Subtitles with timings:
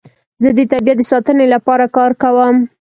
[0.41, 2.55] زه د طبیعت د ساتنې لپاره کار کوم.